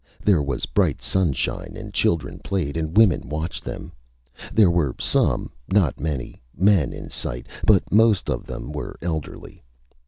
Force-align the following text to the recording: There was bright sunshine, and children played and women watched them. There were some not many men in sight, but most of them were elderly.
There 0.25 0.41
was 0.41 0.65
bright 0.65 0.99
sunshine, 0.99 1.77
and 1.77 1.93
children 1.93 2.39
played 2.39 2.75
and 2.75 2.97
women 2.97 3.29
watched 3.29 3.63
them. 3.63 3.91
There 4.51 4.71
were 4.71 4.95
some 4.99 5.51
not 5.71 5.99
many 5.99 6.41
men 6.57 6.91
in 6.91 7.11
sight, 7.11 7.45
but 7.67 7.91
most 7.91 8.27
of 8.27 8.47
them 8.47 8.71
were 8.71 8.95
elderly. 9.03 9.63